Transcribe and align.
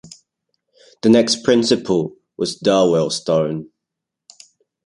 The 1.03 1.09
next 1.09 1.43
principal 1.43 2.15
was 2.35 2.55
Darwell 2.55 3.11
Stone. 3.11 3.69